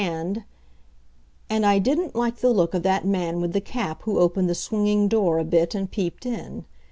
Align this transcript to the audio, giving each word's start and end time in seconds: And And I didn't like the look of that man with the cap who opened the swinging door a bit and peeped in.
And 0.03 0.45
And 1.47 1.63
I 1.63 1.77
didn't 1.77 2.15
like 2.15 2.37
the 2.37 2.49
look 2.49 2.73
of 2.73 2.81
that 2.81 3.05
man 3.05 3.39
with 3.39 3.53
the 3.53 3.61
cap 3.61 4.01
who 4.01 4.17
opened 4.17 4.49
the 4.49 4.55
swinging 4.55 5.07
door 5.07 5.37
a 5.37 5.43
bit 5.43 5.75
and 5.75 5.91
peeped 5.91 6.25
in. 6.25 6.65